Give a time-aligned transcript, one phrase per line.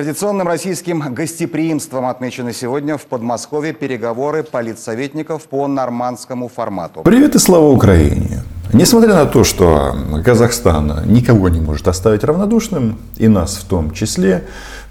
[0.00, 7.02] Традиционным российским гостеприимством отмечены сегодня в Подмосковье переговоры политсоветников по нормандскому формату.
[7.02, 8.42] Привет и слава Украине!
[8.72, 9.94] Несмотря на то, что
[10.24, 14.46] Казахстан никого не может оставить равнодушным, и нас в том числе,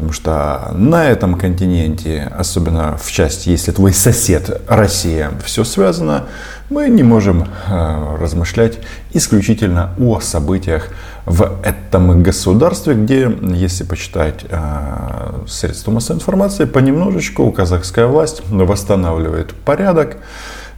[0.00, 6.24] потому что на этом континенте, особенно в части, если твой сосед Россия, все связано,
[6.70, 8.78] мы не можем э, размышлять
[9.12, 10.88] исключительно о событиях
[11.26, 20.16] в этом государстве, где, если почитать э, средства массовой информации, понемножечку казахская власть восстанавливает порядок,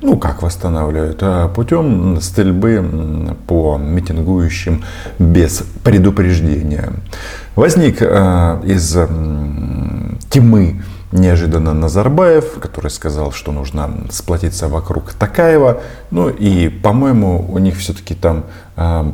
[0.02, 1.18] ну, как восстанавливают?
[1.22, 4.84] А путем стрельбы по митингующим
[5.18, 6.92] без предупреждения.
[7.54, 8.96] Возник э, из
[10.28, 15.80] тьмы неожиданно Назарбаев, который сказал, что нужно сплотиться вокруг Такаева.
[16.10, 18.44] Ну и, по-моему, у них все-таки там
[18.76, 19.04] э,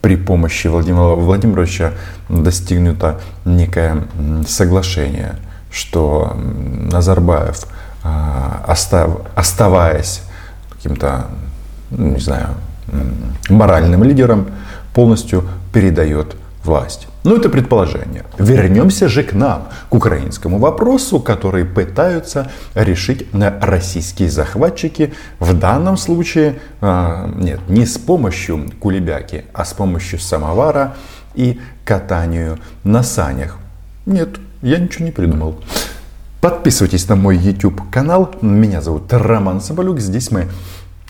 [0.00, 1.92] при помощи Владимира Владимировича
[2.30, 4.04] достигнуто некое
[4.46, 5.36] соглашение,
[5.70, 6.34] что
[6.90, 7.66] Назарбаев–
[8.02, 10.22] оставаясь
[10.70, 11.26] каким-то,
[11.90, 12.48] ну, не знаю,
[13.48, 14.48] моральным лидером,
[14.94, 17.08] полностью передает власть.
[17.24, 18.24] Ну, это предположение.
[18.38, 25.14] Вернемся же к нам, к украинскому вопросу, который пытаются решить российские захватчики.
[25.38, 30.96] В данном случае, а, нет, не с помощью кулебяки, а с помощью самовара
[31.34, 33.56] и катанию на санях.
[34.04, 34.30] Нет,
[34.62, 35.60] я ничего не придумал.
[36.42, 38.34] Подписывайтесь на мой YouTube канал.
[38.42, 40.00] Меня зовут Роман Соболюк.
[40.00, 40.48] Здесь мы,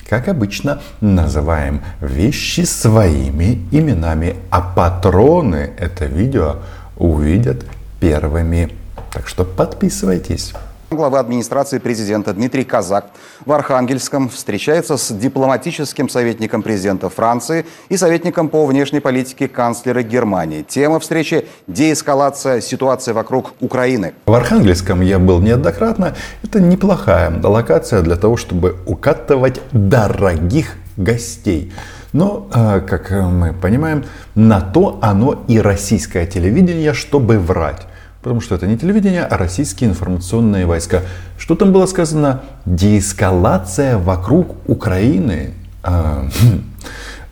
[0.06, 4.36] как обычно, называем вещи своими именами.
[4.50, 6.56] А патроны это видео
[6.98, 7.64] увидят
[7.98, 8.74] первыми.
[9.10, 10.52] Так что подписывайтесь.
[10.92, 13.06] Глава администрации президента Дмитрий Казак
[13.46, 20.62] в Архангельском встречается с дипломатическим советником президента Франции и советником по внешней политике канцлера Германии.
[20.62, 24.12] Тема встречи– деэскалация ситуации вокруг Украины.
[24.26, 26.14] В Архангельском я был неоднократно.
[26.42, 31.72] Это неплохая локация для того, чтобы укатывать дорогих гостей.
[32.12, 34.04] Но, а, как мы понимаем,
[34.34, 37.86] на то оно и российское телевидение, чтобы врать.
[38.22, 41.02] Потому что это не телевидение, а российские информационные войска.
[41.38, 42.42] Что там было сказано?
[42.66, 45.54] Деэскалация вокруг Украины.
[45.82, 46.28] А,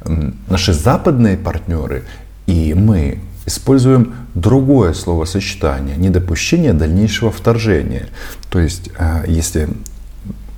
[0.04, 2.04] хм, наши западные партнеры
[2.46, 5.96] и мы используем другое словосочетание.
[5.96, 8.08] Недопущение дальнейшего вторжения.
[8.50, 9.68] То есть, а, если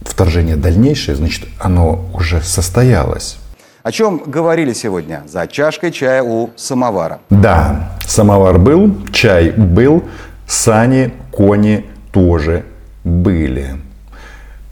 [0.01, 3.39] вторжение дальнейшее, значит оно уже состоялось.
[3.83, 7.19] О чем говорили сегодня за чашкой чая у самовара?
[7.31, 10.05] Да, самовар был, чай был,
[10.47, 12.65] сани, кони тоже
[13.03, 13.81] были.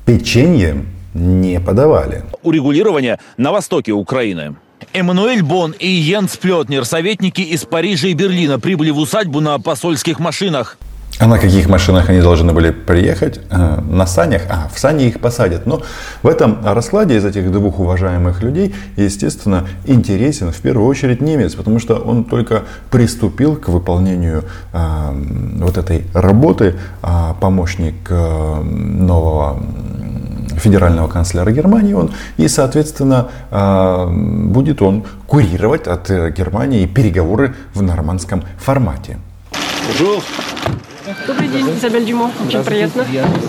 [0.06, 2.22] Печенье не подавали.
[2.44, 4.54] Урегулирование на востоке Украины.
[4.92, 10.20] Эммануэль Бон и Йенс Плетнер, советники из Парижа и Берлина, прибыли в усадьбу на посольских
[10.20, 10.78] машинах.
[11.20, 13.40] А на каких машинах они должны были приехать?
[13.50, 14.42] Э, на санях?
[14.48, 15.66] А, в сани их посадят.
[15.66, 15.82] Но
[16.22, 21.78] в этом раскладе из этих двух уважаемых людей, естественно, интересен в первую очередь немец, потому
[21.78, 24.78] что он только приступил к выполнению э,
[25.58, 29.62] вот этой работы, а помощник э, нового
[30.56, 39.18] федерального канцлера Германии он, и, соответственно, будет он курировать от Германии переговоры в нормандском формате.
[39.90, 40.22] Bonjour.
[41.26, 42.30] Добрый день, Изабель Дюмо.
[42.46, 43.04] Очень приятно.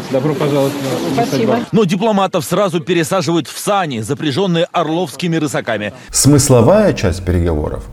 [0.10, 0.74] Добро пожаловать.
[1.14, 1.60] Спасибо.
[1.72, 5.94] Но дипломатов сразу пересаживают в сани, запряженные орловскими рысаками.
[6.10, 7.84] Смысловая часть переговоров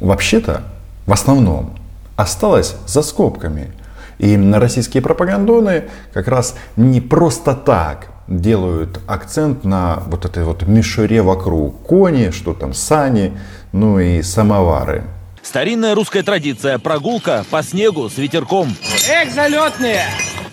[0.00, 0.64] вообще-то
[1.06, 1.78] в основном
[2.16, 3.70] осталась за скобками.
[4.18, 10.66] И на российские пропагандоны как раз не просто так делают акцент на вот этой вот
[10.66, 11.82] мишуре вокруг.
[11.82, 13.38] Кони, что там, сани,
[13.72, 15.04] ну и самовары.
[15.44, 18.74] Старинная русская традиция– прогулка по снегу с ветерком.
[19.08, 20.00] Эх, залетные!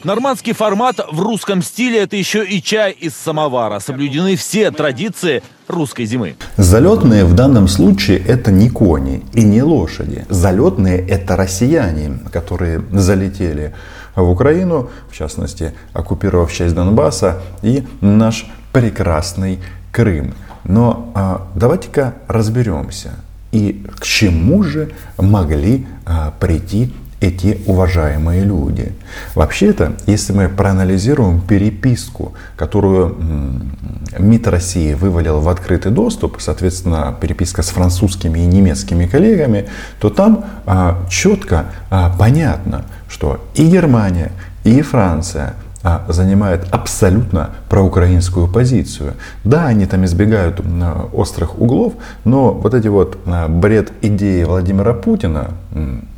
[0.04, 3.80] Нормандский формат в русском стиле– это еще и чай из самовара.
[3.80, 6.36] Соблюдены все традиции русской зимы.
[6.58, 10.26] Залетные в данном случае это не кони и не лошади.
[10.28, 13.74] Залетные это россияне, которые залетели
[14.16, 19.60] в Украину, в частности, оккупировав часть Донбасса и наш прекрасный
[19.94, 20.34] Крым.
[20.66, 23.12] Но а, давайте-ка разберемся–
[23.52, 28.92] и к чему же могли а, прийти эти уважаемые люди.
[29.36, 33.16] Вообще-то, если мы проанализируем переписку, которую
[34.18, 39.70] МИД России вывалил в открытый доступ, соответственно, переписка с французскими и немецкими коллегами,
[40.00, 44.32] то там а, четко а, понятно, что и Германия,
[44.64, 45.54] и Франция,
[46.08, 49.14] занимает абсолютно проукраинскую позицию.
[49.44, 51.94] Да, они там избегают а, острых углов,
[52.24, 55.52] но вот эти вот а, бред идеи Владимира Путина,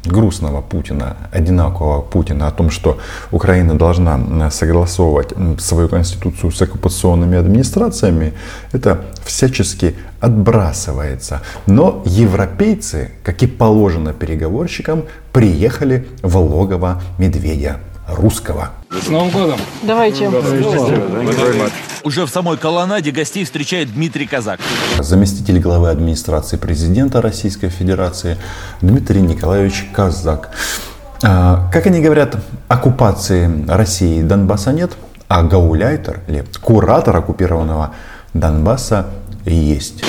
[0.05, 2.97] грустного Путина, одинакового Путина о том, что
[3.31, 8.33] Украина должна согласовывать свою конституцию с оккупационными администрациями,
[8.73, 11.41] это всячески отбрасывается.
[11.67, 17.77] Но европейцы, как и положено переговорщикам, приехали в логово медведя
[18.07, 18.69] русского.
[18.91, 19.59] С Новым годом!
[19.83, 20.29] Давайте.
[22.03, 24.59] Уже в самой колоннаде гостей встречает Дмитрий Казак.
[24.99, 28.37] Заместитель главы администрации президента Российской Федерации
[28.81, 30.51] Дмитрий Николаевич Казак.
[31.23, 32.35] А, как они говорят,
[32.67, 34.91] оккупации России и Донбасса нет,
[35.29, 37.91] а гауляйтер или куратор оккупированного
[38.33, 39.07] Донбасса
[39.45, 40.03] есть.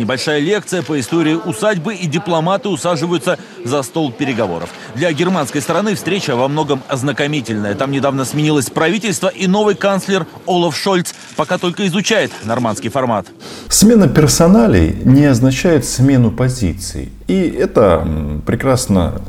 [0.00, 4.70] Небольшая лекция по истории усадьбы и дипломаты усаживаются за стол переговоров.
[4.94, 7.74] Для германской стороны встреча во многом ознакомительная.
[7.74, 13.26] Там недавно сменилось правительство и новый канцлер Олаф Шольц пока только изучает нормандский формат.
[13.68, 17.12] Смена персоналей не означает смену позиций.
[17.26, 18.02] И это
[18.46, 19.20] прекрасно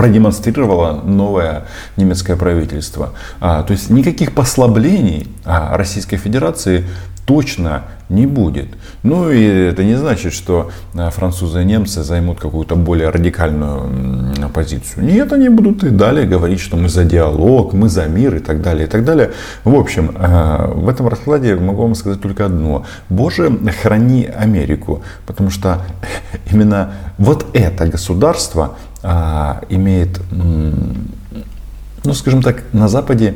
[0.00, 1.66] продемонстрировало новое
[1.96, 3.12] немецкое правительство.
[3.38, 6.86] А, то есть никаких послаблений а, Российской Федерации
[7.26, 8.66] точно не будет.
[9.02, 15.04] Ну и это не значит, что э, французы и немцы займут какую-то более радикальную позицию.
[15.04, 18.62] Нет, они будут и далее говорить, что мы за диалог, мы за мир и так
[18.62, 19.30] далее, и так далее.
[19.64, 22.84] В общем, э, в этом раскладе могу вам сказать только одно.
[23.08, 23.50] Боже,
[23.82, 25.82] храни Америку, потому что
[26.52, 33.34] именно вот это государство а, имеет, ну скажем так, на Западе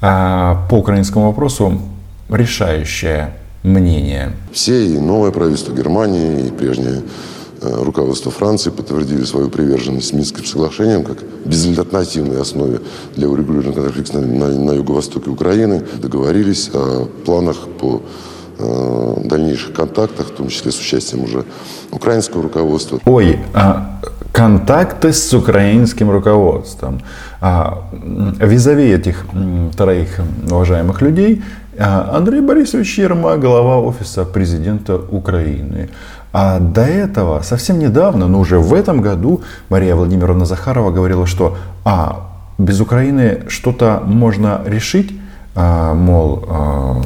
[0.00, 1.80] а, по украинскому вопросу
[2.30, 4.32] решающее мнение.
[4.52, 7.02] Все, и новое правительство Германии, и прежнее
[7.60, 12.80] э, руководство Франции подтвердили свою приверженность Минским соглашениям как безальтернативной основе
[13.16, 15.82] для урегулирования конфликта на, на, на юго-востоке Украины.
[16.00, 18.02] Договорились о планах по
[18.58, 21.44] э, дальнейших контактах, в том числе с участием уже
[21.90, 22.98] украинского руководства.
[23.04, 24.00] Ой, а
[24.32, 27.00] контакты с украинским руководством.
[27.40, 27.88] А,
[28.40, 29.26] визави этих
[29.76, 31.42] троих уважаемых людей
[31.80, 35.88] Андрей Борисович Ермак, глава офиса президента Украины.
[36.30, 39.40] А до этого, совсем недавно, но уже в этом году,
[39.70, 42.28] Мария Владимировна Захарова говорила, что а,
[42.58, 45.18] без Украины что-то можно решить,
[45.54, 47.02] а, мол, а,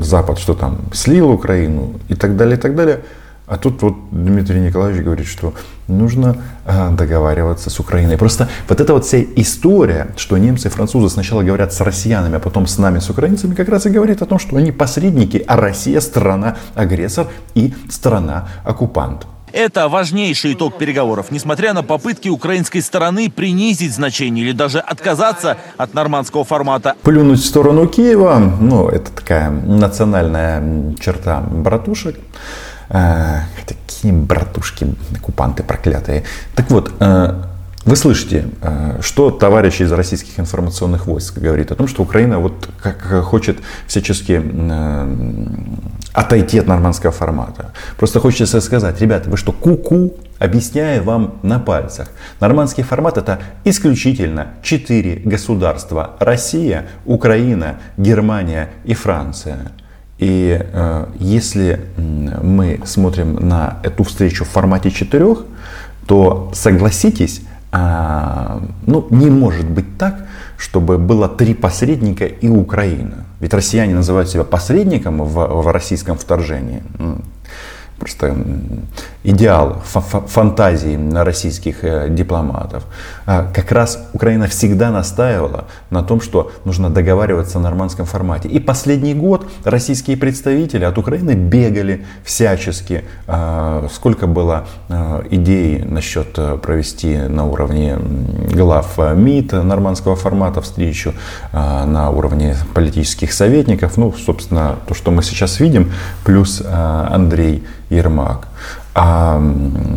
[0.00, 3.00] Запад что там, слил Украину и так далее, и так далее.
[3.48, 5.54] А тут вот Дмитрий Николаевич говорит, что
[5.86, 6.36] нужно
[6.66, 8.18] а, договариваться с Украиной.
[8.18, 12.40] Просто вот эта вот вся история, что немцы и французы сначала говорят с россиянами, а
[12.40, 15.56] потом с нами, с украинцами, как раз и говорит о том, что они посредники, а
[15.56, 19.26] Россия страна-агрессор и страна-оккупант.
[19.52, 21.30] Это важнейший итог переговоров.
[21.30, 26.96] Несмотря на попытки украинской стороны принизить значение или даже отказаться от нормандского формата.
[27.02, 32.16] Плюнуть в сторону Киева, ну, это такая национальная черта братушек.
[32.90, 36.24] Э, такие братушки, оккупанты проклятые.
[36.54, 37.34] Так вот, э,
[37.84, 42.68] вы слышите, э, что товарищ из российских информационных войск говорит о том, что Украина вот
[42.82, 44.42] как хочет всячески
[46.14, 47.72] отойти от нормандского формата.
[47.98, 50.14] Просто хочется сказать, ребята, вы что, ку-ку?
[50.38, 52.08] Объясняю вам на пальцах.
[52.40, 56.16] Нормандский формат это исключительно четыре государства.
[56.20, 59.72] Россия, Украина, Германия и Франция.
[60.18, 65.44] И э, если мы смотрим на эту встречу в формате четырех,
[66.06, 67.42] то согласитесь,
[67.72, 70.26] э, ну, не может быть так,
[70.56, 73.26] чтобы было три посредника и Украина.
[73.40, 76.82] Ведь россияне называют себя посредником в, в российском вторжении
[77.98, 78.34] просто
[79.24, 82.84] идеал фантазии российских э, дипломатов.
[83.26, 88.48] А как раз Украина всегда настаивала на том, что нужно договариваться в нормандском формате.
[88.48, 93.04] И последний год российские представители от Украины бегали всячески.
[93.26, 97.98] А, сколько было а, идей насчет э, провести на уровне
[98.50, 101.12] глав э, МИД нормандского формата встречу,
[101.52, 103.96] на уровне политических советников.
[103.96, 105.92] Ну, собственно, то, что мы сейчас видим,
[106.24, 108.48] плюс Андрей Ермак.
[108.94, 109.40] А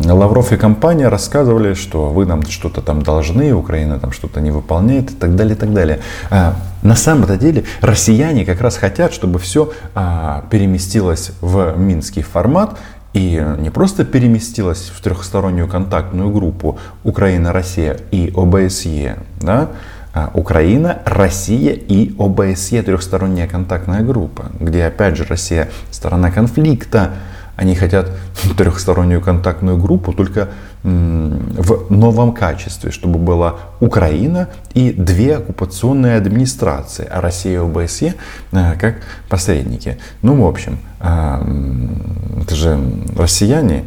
[0.04, 5.10] Лавров и компания рассказывали, что вы нам что-то там должны, Украина там что-то не выполняет
[5.10, 6.00] и так далее, и так далее.
[6.30, 12.78] А на самом-то деле россияне как раз хотят, чтобы все а, переместилось в минский формат
[13.12, 19.70] и не просто переместилось в трехстороннюю контактную группу Украина, Россия и ОБСЕ, да,
[20.14, 27.12] а Украина, Россия и ОБСЕ трехсторонняя контактная группа, где опять же Россия сторона конфликта,
[27.56, 28.10] Они хотят
[28.56, 30.48] трехстороннюю контактную группу, только
[30.82, 38.14] в новом качестве, чтобы была Украина и две оккупационные администрации, а Россия и ОБСЕ
[38.50, 38.96] э, как
[39.28, 39.98] посредники.
[40.22, 42.80] Ну, в общем, э, это же
[43.16, 43.84] россияне,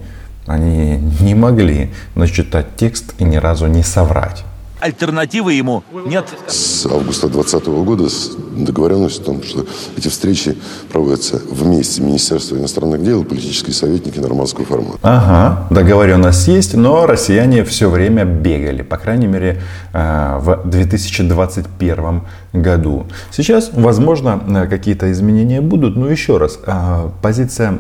[0.47, 4.45] они не могли начитать текст и ни разу не соврать
[4.85, 6.25] альтернативы ему нет.
[6.47, 8.07] С августа 2020 года
[8.55, 9.65] договоренность о том, что
[9.97, 10.55] эти встречи
[10.91, 14.99] проводятся вместе Министерства иностранных дел и политические советники нормандского формата.
[15.01, 19.61] Ага, договоренность есть, но россияне все время бегали, по крайней мере,
[19.93, 22.21] э, в 2021
[22.53, 23.07] году.
[23.31, 27.73] Сейчас, возможно, э, какие-то изменения будут, но еще раз, э, позиция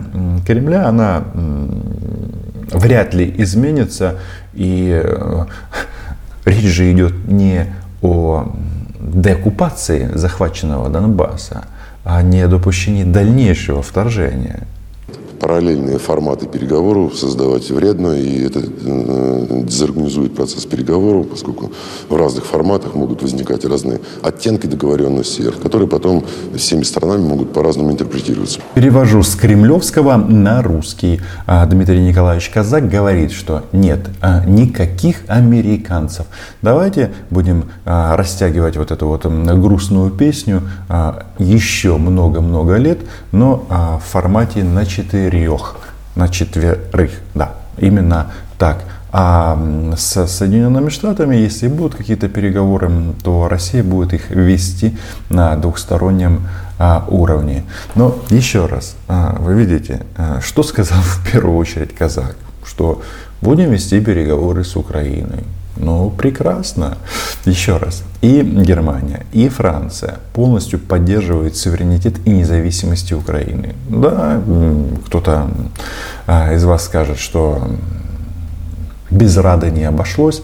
[0.45, 1.23] Кремля, она
[2.71, 4.15] вряд ли изменится,
[4.53, 5.03] и
[6.45, 8.53] Речь же идет не о
[8.99, 11.65] деоккупации захваченного Донбасса,
[12.03, 14.67] а не о допущении дальнейшего вторжения
[15.45, 21.71] параллельные форматы переговоров создавать вредно, и это э, дезорганизует процесс переговоров, поскольку
[22.09, 26.25] в разных форматах могут возникать разные оттенки договоренности, которые потом
[26.55, 28.59] всеми сторонами могут по-разному интерпретироваться.
[28.73, 31.21] Перевожу с кремлевского на русский.
[31.45, 36.25] А Дмитрий Николаевич Казак говорит, что нет а, никаких американцев.
[36.63, 40.63] Давайте будем а, растягивать вот эту вот грустную песню
[41.37, 42.99] еще много-много лет,
[43.31, 45.75] но в формате на 4 четырех,
[46.15, 48.83] на четверых, да, именно так.
[49.11, 49.57] А
[49.95, 52.91] с Соединенными Штатами, если будут какие-то переговоры,
[53.23, 54.97] то Россия будет их вести
[55.29, 57.63] на двухстороннем а, уровне.
[57.95, 63.01] Но еще раз, а, вы видите, а, что сказал в первую очередь казак, что
[63.41, 65.45] будем вести переговоры с Украиной.
[65.77, 66.97] Ну, прекрасно.
[67.45, 68.03] Еще раз.
[68.21, 73.75] И Германия, и Франция полностью поддерживают суверенитет и независимость Украины.
[73.89, 74.41] Да,
[75.05, 75.49] кто-то
[76.27, 77.67] а, из вас скажет, что
[79.11, 80.43] без Рады не обошлось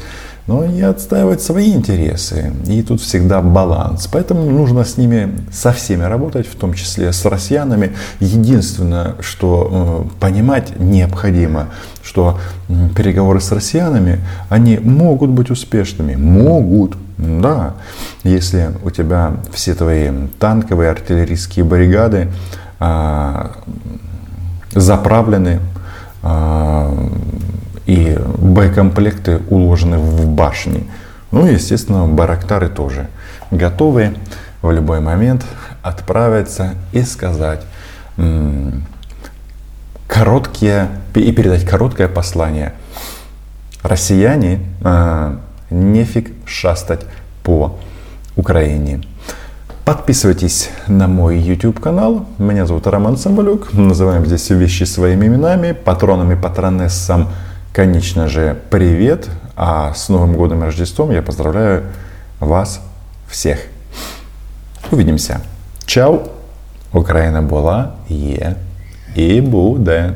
[0.51, 2.51] но и отстаивать свои интересы.
[2.67, 4.10] И тут всегда баланс.
[4.12, 7.96] Поэтому нужно с ними, со всеми работать, в том числе с россиянами.
[8.20, 11.67] Единственное, что э, понимать необходимо,
[12.03, 12.38] что
[12.98, 16.15] переговоры с россиянами, они могут быть успешными.
[16.15, 16.98] Могут.
[17.17, 17.75] Да,
[18.24, 22.27] если у тебя все твои танковые, артиллерийские бригады
[22.79, 23.48] э,
[24.74, 25.60] заправлены
[26.24, 27.10] э,
[27.91, 30.89] и боекомплекты уложены в башни.
[31.31, 33.07] Ну и, естественно, барактары тоже
[33.51, 34.15] готовы
[34.62, 35.45] в любой момент
[35.81, 37.65] отправиться и сказать
[40.07, 42.74] короткие и передать короткое послание.
[43.83, 45.36] Россияне, э,
[45.69, 47.01] нефиг шастать
[47.43, 47.77] по
[48.38, 49.01] Украине.
[49.83, 52.25] Подписывайтесь на мой YouTube канал.
[52.38, 53.74] Меня зовут Роман Самбалюк.
[53.74, 55.74] Называем здесь вещи своими именами.
[55.74, 57.27] Патронами, патронессам
[57.73, 59.28] конечно же, привет.
[59.56, 61.83] А с Новым годом и Рождеством я поздравляю
[62.40, 62.80] вас
[63.28, 63.59] всех.
[64.90, 65.40] Увидимся.
[65.87, 66.21] Чао.
[66.92, 68.54] Україна була, є
[69.14, 70.12] і буде.